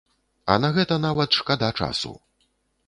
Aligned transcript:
А 0.53 0.55
на 0.63 0.69
гэта 0.77 0.99
нават 1.05 1.39
шкада 1.41 1.71
часу. 1.83 2.17